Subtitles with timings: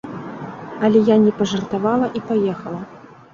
[0.87, 2.81] Але я не пажартавала і паехала.